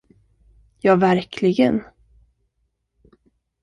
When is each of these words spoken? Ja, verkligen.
Ja, 0.79 0.95
verkligen. 0.95 1.83